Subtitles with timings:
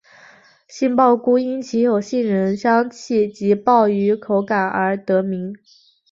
[0.67, 5.53] 杏鲍菇因其有杏仁香气及鲍鱼口感而得名。